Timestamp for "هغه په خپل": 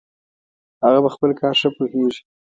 0.83-1.31